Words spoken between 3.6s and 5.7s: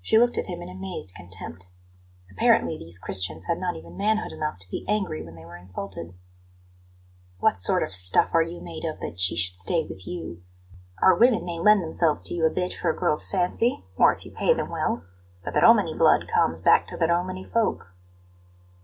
not even manhood enough to be angry when they were